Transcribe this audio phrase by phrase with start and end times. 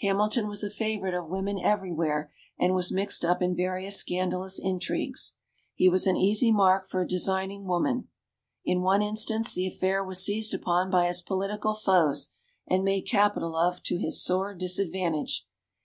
[0.00, 5.34] Hamilton was a favorite of women everywhere and was mixed up in various scandalous intrigues.
[5.72, 8.08] He was an easy mark for a designing woman.
[8.64, 12.30] In one instance, the affair was seized upon by his political foes,
[12.66, 15.46] and made capital of to his sore disadvantage.